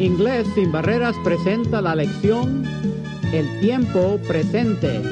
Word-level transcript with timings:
Inglés 0.00 0.48
sin 0.54 0.72
barreras 0.72 1.14
presenta 1.22 1.82
la 1.82 1.94
lección 1.94 2.64
El 3.34 3.60
tiempo 3.60 4.18
presente. 4.26 5.02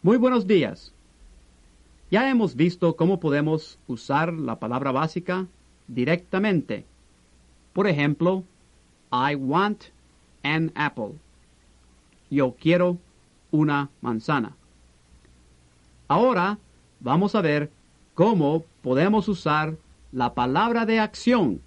Muy 0.00 0.16
buenos 0.16 0.46
días. 0.46 0.94
Ya 2.10 2.30
hemos 2.30 2.56
visto 2.56 2.96
cómo 2.96 3.20
podemos 3.20 3.78
usar 3.86 4.32
la 4.32 4.58
palabra 4.58 4.90
básica 4.90 5.46
directamente. 5.86 6.86
Por 7.74 7.86
ejemplo, 7.86 8.42
I 9.12 9.34
want 9.34 9.84
an 10.42 10.72
apple. 10.74 11.10
Yo 12.30 12.56
quiero 12.58 12.96
una 13.50 13.90
manzana. 14.00 14.56
Ahora 16.08 16.58
vamos 17.00 17.34
a 17.34 17.40
ver 17.40 17.70
cómo 18.14 18.64
podemos 18.82 19.28
usar 19.28 19.76
la 20.12 20.34
palabra 20.34 20.86
de 20.86 21.00
acción 21.00 21.60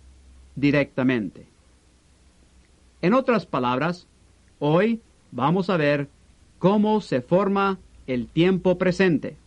directamente. 0.56 1.46
En 3.02 3.14
otras 3.14 3.46
palabras, 3.46 4.08
hoy 4.60 5.02
vamos 5.32 5.70
a 5.70 5.78
ver 5.78 6.10
cómo 6.58 7.02
se 7.02 7.22
forma 7.22 7.78
el 8.08 8.28
tiempo 8.28 8.78
presente. 8.78 9.38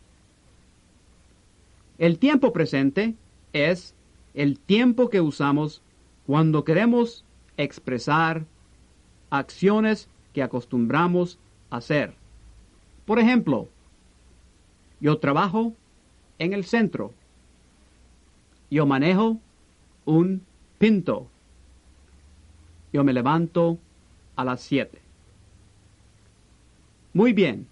El 1.98 2.18
tiempo 2.18 2.52
presente 2.52 3.14
es 3.52 3.94
el 4.34 4.58
tiempo 4.58 5.10
que 5.10 5.20
usamos 5.20 5.82
cuando 6.26 6.64
queremos 6.64 7.24
expresar 7.56 8.44
acciones 9.30 10.08
que 10.32 10.42
acostumbramos 10.42 11.38
hacer. 11.70 12.14
Por 13.04 13.18
ejemplo, 13.18 13.68
yo 15.00 15.18
trabajo 15.18 15.74
en 16.38 16.52
el 16.52 16.64
centro. 16.64 17.12
Yo 18.70 18.86
manejo 18.86 19.38
un 20.04 20.42
pinto. 20.78 21.28
Yo 22.92 23.04
me 23.04 23.12
levanto 23.12 23.78
a 24.36 24.44
las 24.44 24.60
siete. 24.60 25.00
Muy 27.12 27.32
bien. 27.32 27.66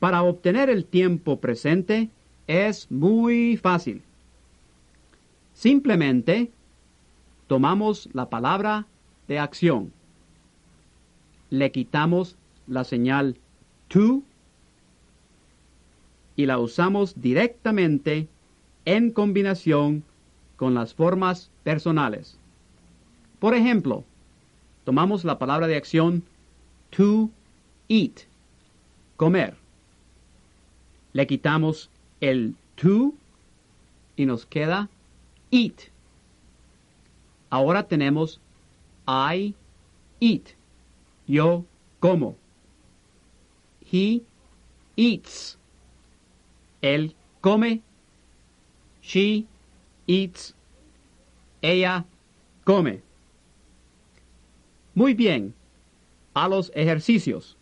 Para 0.00 0.22
obtener 0.22 0.68
el 0.68 0.84
tiempo 0.84 1.40
presente 1.40 2.10
es 2.46 2.90
muy 2.90 3.56
fácil. 3.56 4.02
Simplemente 5.54 6.50
tomamos 7.46 8.08
la 8.12 8.28
palabra 8.28 8.86
de 9.28 9.38
acción. 9.38 9.92
Le 11.50 11.70
quitamos 11.70 12.36
la 12.66 12.84
señal 12.84 13.36
to 13.94 14.24
y 16.34 16.46
la 16.46 16.58
usamos 16.58 17.20
directamente 17.20 18.26
en 18.84 19.12
combinación 19.12 20.02
con 20.56 20.74
las 20.74 20.92
formas 20.92 21.52
personales. 21.62 22.36
Por 23.38 23.54
ejemplo, 23.54 24.02
tomamos 24.82 25.24
la 25.24 25.38
palabra 25.38 25.68
de 25.68 25.76
acción 25.76 26.24
to 26.90 27.30
eat, 27.88 28.22
comer. 29.16 29.54
Le 31.12 31.28
quitamos 31.28 31.88
el 32.20 32.56
to 32.74 33.14
y 34.16 34.26
nos 34.26 34.44
queda 34.44 34.88
eat. 35.52 35.82
Ahora 37.48 37.86
tenemos 37.86 38.40
I 39.06 39.54
eat, 40.18 40.48
yo 41.28 41.64
como. 42.00 42.43
He 43.94 44.24
eats. 44.96 45.56
Él 46.82 47.14
come. 47.40 47.80
She 49.00 49.46
eats. 50.08 50.52
Ella 51.62 52.04
come. 52.64 53.02
Muy 54.96 55.14
bien. 55.14 55.54
A 56.34 56.48
los 56.48 56.72
ejercicios. 56.74 57.56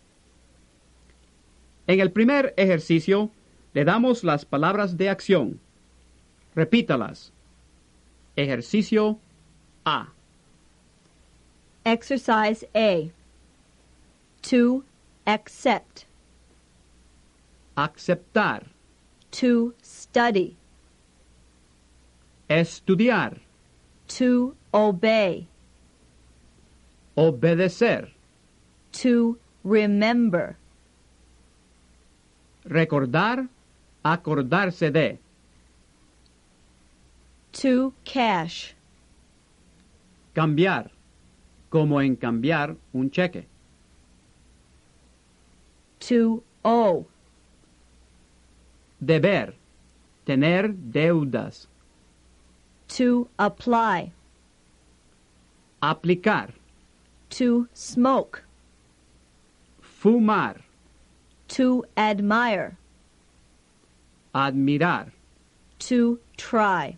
En 1.85 1.99
el 1.99 2.11
primer 2.11 2.55
ejercicio 2.57 3.29
le 3.75 3.85
damos 3.85 4.23
las 4.23 4.43
palabras 4.43 4.97
de 4.97 5.09
acción. 5.09 5.59
Repítalas. 6.55 7.31
Ejercicio 8.35 9.19
A. 9.85 10.07
Exercise 11.85 12.67
A. 12.73 13.11
To 14.41 14.83
accept. 15.27 16.07
Aceptar. 17.75 18.67
To 19.31 19.73
study. 19.81 20.55
Estudiar. 22.49 23.39
To 24.07 24.55
obey. 24.73 25.47
Obedecer. 27.17 28.09
To 28.91 29.39
remember. 29.63 30.57
Recordar. 32.65 33.49
Acordarse 34.05 34.91
de. 34.91 35.17
To 37.53 37.93
cash. 38.03 38.73
Cambiar. 40.35 40.91
Como 41.69 42.01
en 42.01 42.15
cambiar 42.17 42.75
un 42.93 43.09
cheque. 43.09 43.47
To 45.99 46.43
owe. 46.63 47.07
Deber. 49.05 49.53
Tener 50.25 50.69
deudas. 50.69 51.67
To 52.87 53.27
apply. 53.37 54.11
Aplicar. 55.81 56.53
To 57.31 57.67
smoke. 57.73 58.43
Fumar. 59.81 60.61
To 61.49 61.85
admire. 61.97 62.77
Admirar. 64.33 65.11
To 65.79 66.19
try. 66.37 66.97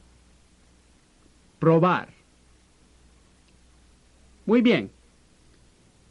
Probar. 1.59 2.07
Muy 4.45 4.62
bien. 4.62 4.91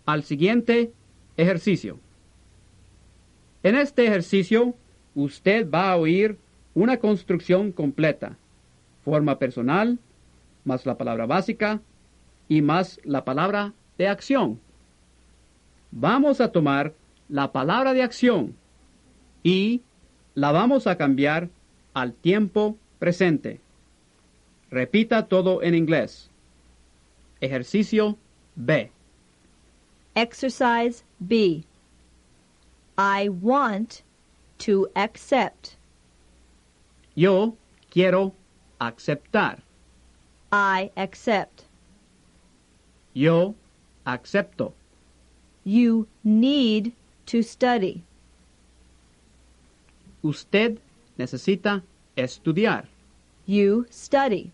Al 0.07 0.25
siguiente 0.25 0.93
ejercicio. 1.37 1.99
En 3.63 3.77
este 3.77 4.07
ejercicio, 4.07 4.75
usted 5.15 5.69
va 5.71 5.91
a 5.91 5.97
oír 5.97 6.39
una 6.75 6.99
construcción 6.99 7.73
completa. 7.73 8.37
Forma 9.05 9.39
personal, 9.39 9.99
más 10.65 10.87
la 10.87 10.97
palabra 10.97 11.27
básica 11.27 11.81
y 12.49 12.63
más 12.63 13.01
la 13.05 13.25
palabra 13.25 13.73
de 13.99 14.09
acción. 14.09 14.61
Vamos 15.91 16.41
a 16.41 16.51
tomar 16.51 16.95
la 17.29 17.53
palabra 17.53 17.95
de 17.95 18.03
acción 18.03 18.55
y 19.43 19.83
la 20.35 20.51
vamos 20.53 20.87
a 20.87 20.97
cambiar 20.97 21.49
al 21.93 22.13
tiempo 22.13 22.77
presente. 22.99 23.61
Repita 24.71 25.27
todo 25.27 25.63
en 25.63 25.75
inglés. 25.75 26.31
Ejercicio 27.41 28.17
B. 28.57 28.91
Exercise 30.15 31.05
B. 31.19 31.65
I 32.97 33.29
want 33.29 34.03
to 34.59 34.89
accept. 34.97 35.77
Yo 37.15 37.57
quiero 37.91 38.35
aceptar. 38.81 39.61
I 40.53 40.91
accept. 40.97 41.65
Yo 43.13 43.55
acepto. 44.07 44.73
You 45.65 46.07
need 46.23 46.93
to 47.27 47.43
study. 47.43 48.05
Usted 50.23 50.81
necesita 51.19 51.83
estudiar. 52.17 52.87
You 53.47 53.87
study. 53.91 54.53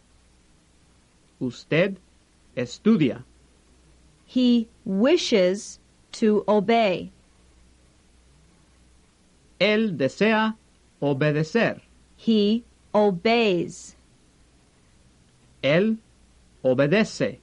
Usted 1.41 1.99
estudia. 2.57 3.25
He 4.27 4.69
wishes 4.85 5.79
to 6.13 6.45
obey. 6.47 7.11
Él 9.61 9.97
desea 9.99 10.57
obedecer. 11.01 11.83
He 12.17 12.65
obeys. 12.93 13.95
Él 15.63 15.99
obedece. 16.65 17.39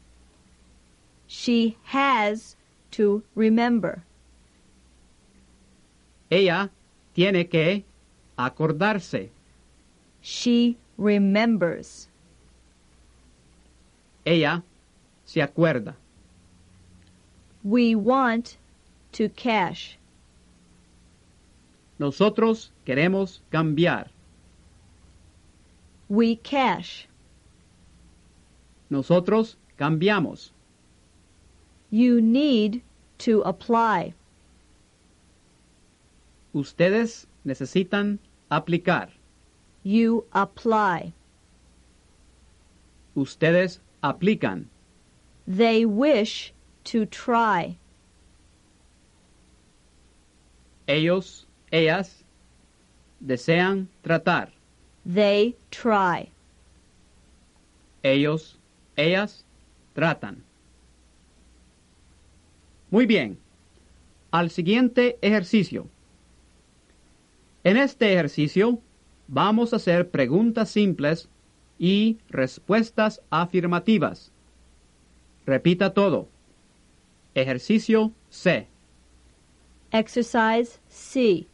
She 1.27 1.77
has 1.83 2.55
to 2.91 3.23
remember. 3.35 4.03
Ella 6.29 6.71
tiene 7.13 7.47
que 7.47 7.85
acordarse. 8.37 9.29
She 10.21 10.77
remembers. 10.97 12.07
Ella 14.25 14.63
se 15.23 15.41
acuerda. 15.41 15.95
We 17.63 17.95
want 17.95 18.57
to 19.13 19.29
cash. 19.29 19.96
Nosotros 21.99 22.71
queremos 22.85 23.41
cambiar. 23.51 24.11
We 26.09 26.35
cash. 26.35 27.07
Nosotros 28.89 29.57
cambiamos. 29.77 30.51
You 31.89 32.21
need 32.21 32.83
to 33.19 33.41
apply. 33.41 34.13
Ustedes 36.53 37.27
necesitan 37.45 38.19
aplicar. 38.51 39.09
You 39.83 40.25
apply. 40.33 41.13
Ustedes 43.15 43.79
aplican. 44.03 44.65
They 45.47 45.85
wish 45.85 46.53
to 46.85 47.05
try. 47.05 47.77
Ellos, 50.87 51.46
ellas, 51.71 52.23
desean 53.19 53.87
tratar. 54.01 54.51
They 55.05 55.55
try. 55.69 56.31
Ellos, 58.03 58.57
ellas, 58.95 59.45
tratan. 59.93 60.43
Muy 62.89 63.05
bien. 63.05 63.37
Al 64.31 64.49
siguiente 64.49 65.17
ejercicio. 65.21 65.87
En 67.63 67.77
este 67.77 68.13
ejercicio 68.13 68.79
vamos 69.27 69.73
a 69.73 69.77
hacer 69.77 70.09
preguntas 70.09 70.69
simples 70.69 71.27
y 71.79 72.17
respuestas 72.29 73.21
afirmativas. 73.29 74.31
Repita 75.45 75.93
todo. 75.93 76.27
Ejercicio 77.35 78.11
C. 78.29 78.67
Exercise 79.91 80.79
C. 80.87 81.47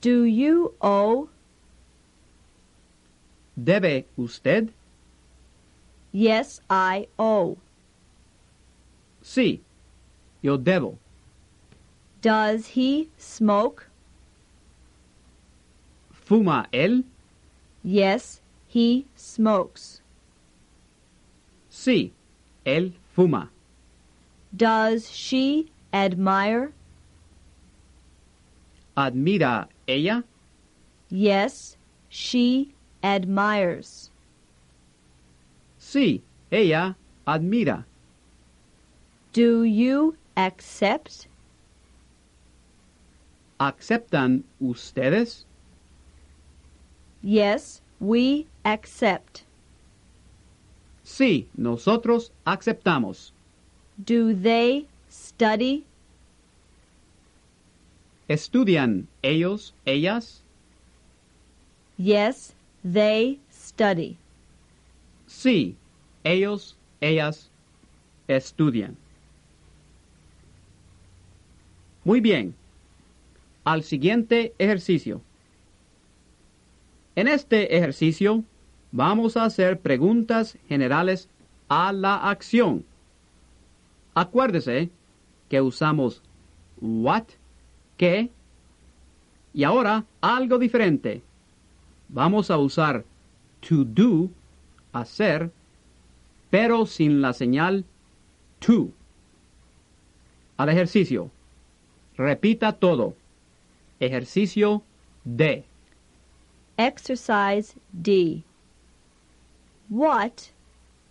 Do 0.00 0.22
you 0.24 0.74
owe? 0.80 1.28
¿Debe 3.56 4.04
usted? 4.16 4.72
Yes, 6.12 6.60
I 6.70 7.08
owe. 7.18 7.58
Sí, 9.22 9.60
yo 10.40 10.56
debo. 10.56 10.98
Does 12.22 12.68
he 12.68 13.08
smoke? 13.18 13.88
¿Fuma 16.12 16.66
él? 16.72 17.04
Yes, 17.82 18.40
he 18.68 19.06
smokes. 19.16 20.00
Sí, 21.70 22.12
él 22.64 22.92
fuma. 23.16 23.50
Does 24.54 25.10
she 25.10 25.70
admire? 25.92 26.72
¿Admira 28.96 29.68
ella? 29.88 30.22
Yes, 31.10 31.76
she 32.08 32.74
admires. 33.02 34.10
Sí, 35.78 36.22
ella 36.52 36.96
admira. 37.26 37.86
Do 39.32 39.64
you 39.64 40.16
accept? 40.36 41.26
¿Aceptan 43.58 44.44
ustedes? 44.60 45.44
Yes, 47.22 47.80
we 47.98 48.46
accept. 48.64 49.44
Sí, 51.04 51.48
nosotros 51.56 52.30
aceptamos. 52.46 53.32
Do 54.04 54.34
they 54.34 54.86
study? 55.08 55.84
¿Estudian 58.28 59.08
ellos, 59.22 59.74
ellas? 59.86 60.44
Yes, 61.96 62.54
they 62.84 63.40
study. 63.50 64.16
Sí, 65.26 65.76
ellos, 66.24 66.76
ellas 67.00 67.50
estudian. 68.28 68.96
Muy 72.04 72.20
bien. 72.20 72.54
Al 73.64 73.82
siguiente 73.82 74.54
ejercicio. 74.58 75.20
En 77.16 77.28
este 77.28 77.76
ejercicio 77.76 78.44
vamos 78.92 79.36
a 79.36 79.44
hacer 79.44 79.80
preguntas 79.80 80.56
generales 80.68 81.28
a 81.68 81.92
la 81.92 82.30
acción. 82.30 82.84
Acuérdese 84.14 84.90
que 85.48 85.60
usamos 85.60 86.22
what, 86.80 87.24
qué, 87.98 88.30
y 89.52 89.64
ahora 89.64 90.04
algo 90.22 90.58
diferente. 90.58 91.20
Vamos 92.08 92.50
a 92.50 92.56
usar 92.56 93.04
to 93.60 93.84
do, 93.84 94.30
hacer, 94.92 95.50
pero 96.50 96.86
sin 96.86 97.20
la 97.20 97.32
señal 97.34 97.84
to. 98.60 98.88
Al 100.56 100.70
ejercicio. 100.70 101.30
Repita 102.16 102.72
todo. 102.72 103.14
Ejercicio 104.00 104.82
D. 105.24 105.64
Exercise 106.76 107.74
D. 107.92 108.42
What 109.88 110.50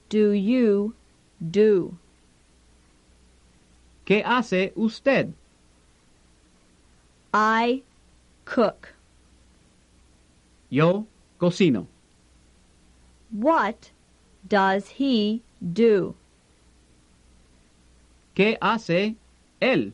do 0.09 0.33
you 0.33 0.93
do? 1.39 1.93
¿Qué 4.05 4.23
hace 4.25 4.71
usted? 4.75 5.33
I 7.33 7.83
cook. 8.45 8.93
Yo 10.69 11.05
cocino. 11.39 11.87
What 13.31 13.91
does 14.47 14.89
he 14.89 15.41
do? 15.73 16.15
¿Qué 18.35 18.57
hace 18.61 19.15
él? 19.61 19.93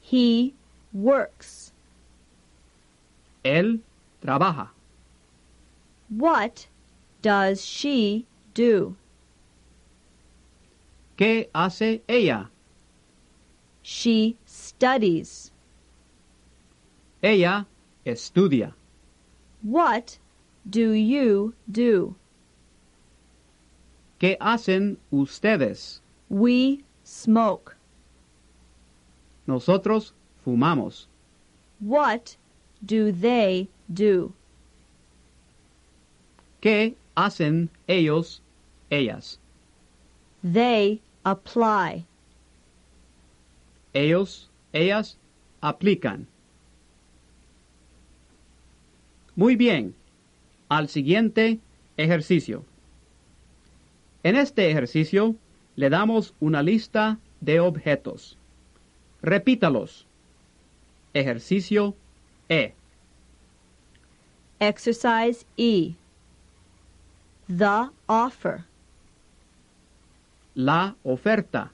He 0.00 0.54
works. 0.92 1.72
Él 3.44 3.80
trabaja. 4.20 4.70
What 6.08 6.66
does 7.22 7.64
she 7.64 8.26
do? 8.54 8.96
¿Qué 11.16 11.48
hace 11.54 12.00
ella? 12.08 12.48
She 13.82 14.36
studies. 14.44 15.49
Ella 17.22 17.66
estudia. 18.06 18.74
What 19.62 20.18
do 20.68 20.92
you 20.92 21.54
do? 21.70 22.16
¿Qué 24.18 24.36
hacen 24.40 24.96
ustedes? 25.10 26.00
We 26.28 26.84
smoke. 27.04 27.76
Nosotros 29.46 30.12
fumamos. 30.44 31.06
What 31.80 32.36
do 32.84 33.12
they 33.12 33.68
do? 33.92 34.32
¿Qué 36.62 36.94
hacen 37.16 37.70
ellos, 37.88 38.40
ellas? 38.90 39.38
They 40.42 41.00
apply. 41.24 42.04
Ellos, 43.94 44.48
ellas 44.72 45.16
aplican. 45.62 46.26
Muy 49.40 49.56
bien. 49.56 49.94
Al 50.68 50.90
siguiente 50.90 51.60
ejercicio. 51.96 52.62
En 54.22 54.36
este 54.36 54.70
ejercicio 54.70 55.34
le 55.76 55.88
damos 55.88 56.34
una 56.40 56.62
lista 56.62 57.18
de 57.40 57.58
objetos. 57.58 58.36
Repítalos. 59.22 60.06
Ejercicio 61.14 61.94
E. 62.50 62.74
Exercise 64.58 65.46
E. 65.56 65.94
The 67.48 67.88
offer. 68.08 68.66
La 70.54 70.94
oferta. 71.02 71.72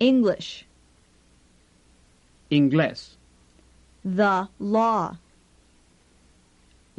English. 0.00 0.66
Inglés. 2.48 3.16
The 4.02 4.48
law. 4.58 5.16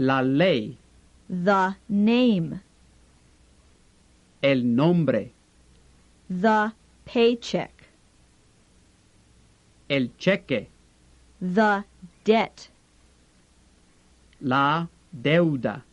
La 0.03 0.21
ley. 0.21 0.77
The 1.29 1.75
name. 1.87 2.59
El 4.41 4.63
nombre. 4.63 5.31
The 6.27 6.73
paycheck. 7.05 7.83
El 9.87 10.09
cheque. 10.17 10.69
The 11.39 11.83
debt. 12.23 12.69
La 14.41 14.87
deuda. 15.13 15.83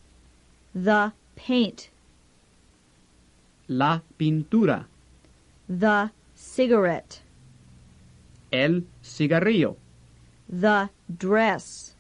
The 0.75 1.13
paint. 1.37 1.91
La 3.69 4.01
pintura. 4.19 4.87
The 5.69 6.11
cigarette. 6.35 7.21
El 8.51 8.85
cigarrillo. 9.03 9.77
The 10.49 10.89
dress. 11.15 11.95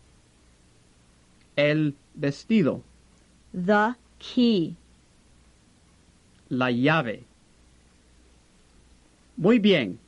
El 1.58 1.96
vestido. 2.14 2.84
The 3.52 3.96
key. 4.20 4.76
La 6.48 6.70
llave. 6.70 7.24
Muy 9.36 9.58
bien. 9.58 9.98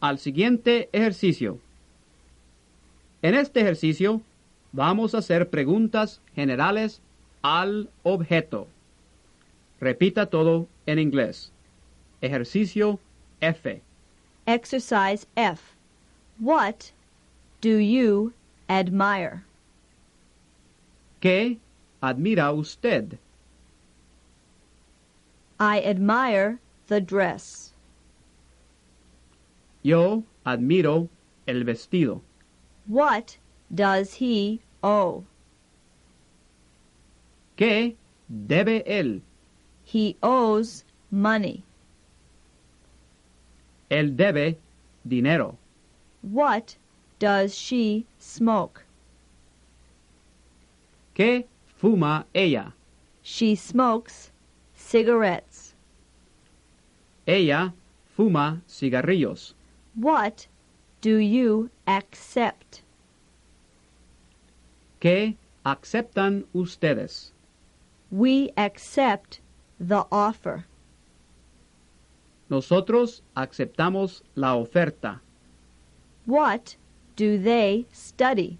Al 0.00 0.18
siguiente 0.18 0.88
ejercicio. 0.94 1.58
En 3.20 3.34
este 3.34 3.60
ejercicio 3.60 4.22
vamos 4.72 5.14
a 5.14 5.18
hacer 5.18 5.50
preguntas 5.50 6.22
generales 6.34 7.02
al 7.42 7.90
objeto. 8.02 8.66
Repita 9.80 10.24
todo 10.24 10.68
en 10.86 10.98
inglés. 10.98 11.52
Ejercicio 12.22 12.98
F. 13.42 13.82
Exercise 14.46 15.26
F. 15.36 15.60
What 16.40 16.92
do 17.60 17.78
you 17.78 18.32
admire? 18.70 19.44
¿Qué 21.24 21.58
admira 22.02 22.52
usted? 22.52 23.18
I 25.58 25.80
admire 25.80 26.60
the 26.88 27.00
dress. 27.00 27.72
Yo 29.82 30.24
admiro 30.44 31.08
el 31.46 31.64
vestido. 31.64 32.20
What 32.86 33.38
does 33.74 34.16
he 34.20 34.60
owe? 34.82 35.24
¿Qué 37.56 37.96
debe 38.28 38.84
él? 38.86 39.22
He 39.82 40.18
owes 40.22 40.84
money. 41.10 41.64
Él 43.90 44.14
debe 44.14 44.58
dinero. 45.08 45.56
What 46.20 46.76
does 47.18 47.54
she 47.54 48.04
smoke? 48.18 48.84
¿Qué 51.14 51.46
fuma 51.78 52.26
ella? 52.34 52.74
She 53.22 53.54
smokes 53.54 54.32
cigarettes. 54.74 55.74
Ella 57.26 57.72
fuma 58.16 58.62
cigarrillos. 58.66 59.54
What 59.94 60.46
do 61.00 61.18
you 61.18 61.70
accept? 61.86 62.82
¿Qué 65.00 65.36
aceptan 65.64 66.46
ustedes? 66.52 67.32
We 68.10 68.50
accept 68.56 69.40
the 69.78 70.06
offer. 70.10 70.66
Nosotros 72.50 73.22
aceptamos 73.36 74.22
la 74.34 74.56
oferta. 74.56 75.20
What 76.26 76.76
do 77.16 77.38
they 77.38 77.86
study? 77.92 78.58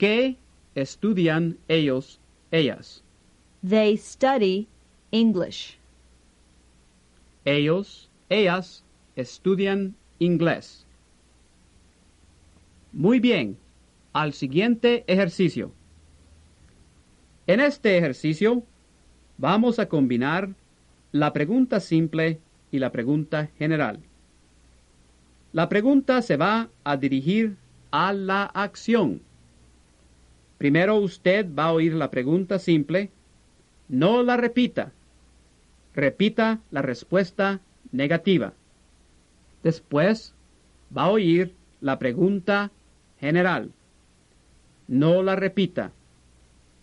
¿Qué 0.00 0.38
estudian 0.74 1.58
ellos, 1.68 2.20
ellas? 2.50 3.04
They 3.60 3.98
study 3.98 4.66
English. 5.10 5.76
Ellos, 7.44 8.08
ellas 8.30 8.82
estudian 9.14 9.94
inglés. 10.18 10.86
Muy 12.92 13.20
bien. 13.20 13.58
Al 14.14 14.32
siguiente 14.32 15.04
ejercicio. 15.06 15.70
En 17.46 17.60
este 17.60 17.98
ejercicio 17.98 18.62
vamos 19.36 19.78
a 19.78 19.86
combinar 19.90 20.48
la 21.12 21.34
pregunta 21.34 21.78
simple 21.78 22.40
y 22.70 22.78
la 22.78 22.90
pregunta 22.90 23.50
general. 23.58 24.00
La 25.52 25.68
pregunta 25.68 26.22
se 26.22 26.38
va 26.38 26.70
a 26.84 26.96
dirigir 26.96 27.58
a 27.90 28.14
la 28.14 28.44
acción. 28.44 29.20
Primero 30.60 30.96
usted 30.96 31.46
va 31.58 31.68
a 31.68 31.72
oír 31.72 31.94
la 31.94 32.10
pregunta 32.10 32.58
simple, 32.58 33.08
no 33.88 34.22
la 34.22 34.36
repita. 34.36 34.92
Repita 35.94 36.60
la 36.70 36.82
respuesta 36.82 37.60
negativa. 37.92 38.52
Después 39.62 40.34
va 40.94 41.04
a 41.04 41.10
oír 41.12 41.54
la 41.80 41.98
pregunta 41.98 42.70
general. 43.18 43.72
No 44.86 45.22
la 45.22 45.34
repita. 45.34 45.92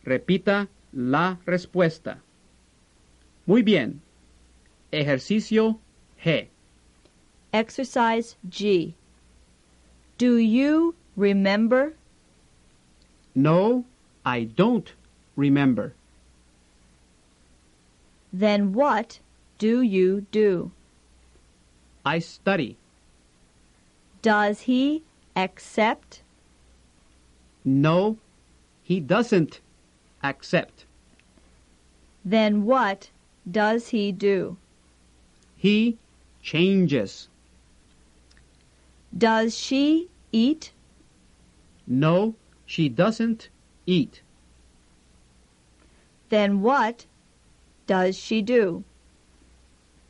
Repita 0.03 0.69
la 0.91 1.38
respuesta. 1.46 2.24
Muy 3.46 3.62
bien. 3.62 4.01
Ejercicio 4.89 5.79
G. 6.24 6.48
Exercise 7.51 8.38
G. 8.50 8.96
Do 10.17 10.39
you 10.39 10.96
remember? 11.15 11.97
No, 13.38 13.86
I 14.25 14.46
don't 14.46 14.91
remember. 15.36 15.94
Then 18.34 18.74
what 18.74 19.20
do 19.60 19.84
you 19.84 20.25
do? 20.32 20.72
I 22.03 22.17
study. 22.17 22.77
Does 24.24 24.62
he 24.62 25.03
accept? 25.36 26.24
No, 27.63 28.17
he 28.82 29.00
doesn't 29.00 29.62
accept. 30.24 30.86
Then 32.25 32.65
what 32.65 33.12
does 33.50 33.89
he 33.89 34.12
do? 34.12 34.58
He 35.56 36.00
changes. 36.41 37.27
Does 39.15 39.56
she 39.56 40.10
eat? 40.32 40.72
No, 41.86 42.34
she 42.67 42.89
doesn't 42.89 43.50
eat. 43.86 44.21
Then 46.29 46.62
what 46.62 47.05
does 47.88 48.17
she 48.17 48.41
do? 48.41 48.83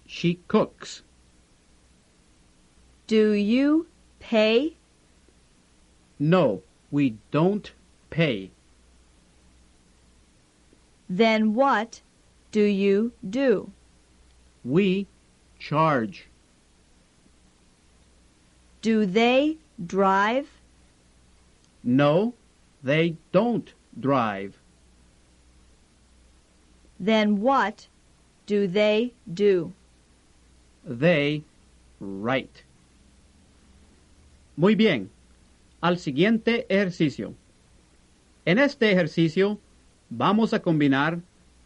She 0.07 0.39
cooks. 0.47 1.03
Do 3.05 3.31
you 3.31 3.85
pay? 4.19 4.75
No, 6.19 6.63
we 6.89 7.15
don't 7.31 7.71
pay. 8.09 8.49
Then 11.07 11.53
what 11.53 12.01
do 12.51 12.63
you 12.63 13.13
do? 13.29 13.71
We 14.65 15.05
charge. 15.59 16.27
Do 18.81 19.05
they 19.05 19.57
drive? 19.85 20.49
No, 21.83 22.33
they 22.83 23.15
don't 23.31 23.73
drive. 23.99 24.53
Then 26.99 27.41
what 27.41 27.87
do 28.45 28.67
they 28.67 29.13
do? 29.31 29.73
They 30.83 31.43
write. 31.99 32.63
Muy 34.55 34.75
bien. 34.75 35.09
Al 35.81 35.97
siguiente 35.97 36.65
ejercicio. 36.69 37.33
En 38.45 38.57
este 38.57 38.91
ejercicio 38.91 39.59
vamos 40.09 40.53
a 40.53 40.61
combinar 40.61 41.19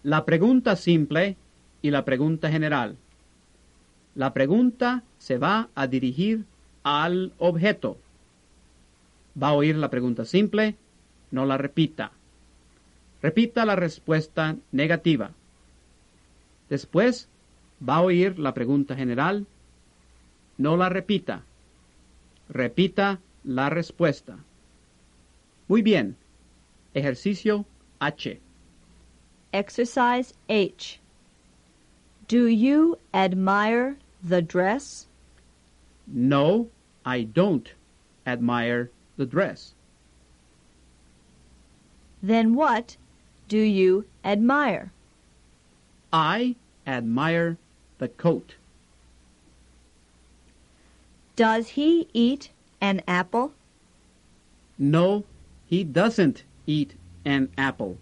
la 0.04 0.26
pregunta 0.26 0.76
simple 0.76 1.38
y 1.82 1.92
la 1.92 2.04
pregunta 2.04 2.50
general. 2.50 2.98
La 4.16 4.34
pregunta 4.34 5.04
se 5.18 5.38
va 5.38 5.70
a 5.76 5.88
dirigir 5.88 6.46
al 6.84 7.32
objeto. 7.38 7.98
Va 9.42 9.50
a 9.50 9.54
oír 9.54 9.78
la 9.78 9.90
pregunta 9.90 10.26
simple 10.26 10.76
no 11.32 11.46
la 11.46 11.58
repita. 11.58 12.12
Repita 13.22 13.66
la 13.66 13.76
respuesta 13.76 14.56
negativa. 14.72 15.32
Después 16.70 17.28
va 17.88 17.96
a 17.96 18.02
oír 18.02 18.40
la 18.40 18.54
pregunta 18.54 18.96
general. 18.96 19.46
No 20.58 20.78
la 20.78 20.90
repita. 20.90 21.44
Repita 22.50 23.20
la 23.44 23.70
respuesta. 23.70 24.38
Muy 25.68 25.82
bien. 25.82 26.16
Ejercicio 26.94 27.66
H. 28.00 28.40
Exercise 29.54 30.34
H. 30.50 31.00
Do 32.28 32.48
you 32.48 32.98
admire 33.14 33.98
the 34.24 34.42
dress? 34.42 35.08
No, 36.08 36.70
I 37.06 37.24
don't 37.24 37.68
admire 38.26 38.92
the 39.18 39.26
dress. 39.26 39.76
Then 42.24 42.54
what 42.54 42.98
do 43.48 43.58
you 43.58 44.06
admire? 44.24 44.92
I 46.14 46.56
admire 46.86 47.58
the 47.98 48.08
coat. 48.08 48.56
Does 51.36 51.70
he 51.70 52.08
eat 52.14 52.52
an 52.80 53.02
apple? 53.08 53.54
No, 54.78 55.24
he 55.66 55.84
doesn't 55.84 56.44
eat 56.68 56.94
an 57.26 57.50
apple. 57.58 57.98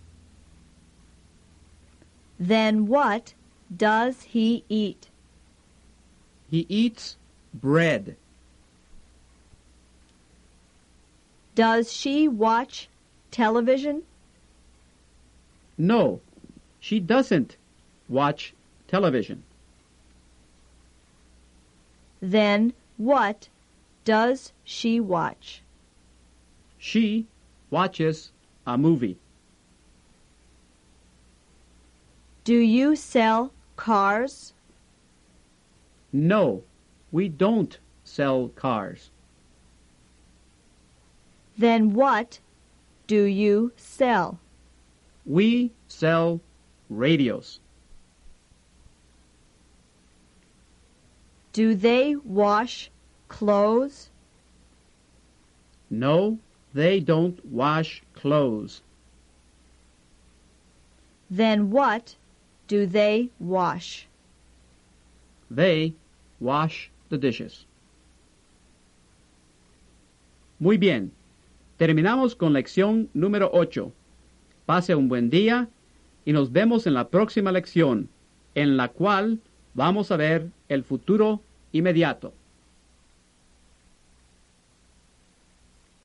Then 2.39 2.87
what 2.87 3.33
does 3.75 4.23
he 4.23 4.63
eat? 4.69 5.07
He 6.49 6.65
eats 6.67 7.17
bread. 7.53 8.15
Does 11.55 11.91
she 11.93 12.27
watch 12.27 12.89
television? 13.31 14.03
No, 15.81 16.19
she 16.81 16.99
doesn't 16.99 17.55
watch 18.09 18.53
television. 18.89 19.43
Then 22.19 22.73
what 22.97 23.47
does 24.03 24.51
she 24.65 24.99
watch? 24.99 25.61
She 26.77 27.27
watches 27.69 28.31
a 28.67 28.77
movie. 28.77 29.17
Do 32.43 32.57
you 32.57 32.97
sell 32.97 33.53
cars? 33.77 34.51
No, 36.11 36.63
we 37.09 37.29
don't 37.29 37.77
sell 38.03 38.49
cars. 38.49 39.11
Then 41.57 41.93
what 41.93 42.39
do 43.07 43.23
you 43.23 43.71
sell? 43.77 44.39
We 45.25 45.71
sell 45.87 46.41
radios. 46.89 47.59
Do 51.53 51.75
they 51.75 52.15
wash 52.15 52.89
clothes? 53.27 54.09
No, 55.89 56.37
they 56.73 56.99
don't 56.99 57.43
wash 57.45 58.03
clothes. 58.13 58.81
Then 61.29 61.71
what 61.71 62.15
do 62.67 62.85
they 62.85 63.29
wash? 63.39 64.07
They 65.49 65.95
wash 66.39 66.91
the 67.09 67.17
dishes. 67.17 67.65
Muy 70.59 70.77
bien. 70.77 71.11
Terminamos 71.77 72.37
con 72.37 72.53
lección 72.53 73.09
número 73.13 73.49
8. 73.53 73.91
Pase 74.69 74.93
un 74.93 75.09
buen 75.09 75.31
día 75.31 75.67
y 76.25 76.31
nos 76.31 76.51
vemos 76.51 76.85
en 76.85 76.93
la 76.93 77.09
próxima 77.09 77.51
lección, 77.51 78.07
en 78.53 78.77
la 78.77 78.89
cual 78.89 79.39
vamos 79.73 80.11
a 80.11 80.15
ver 80.15 80.51
el 80.67 80.83
futuro 80.83 81.41
inmediato. 81.71 82.35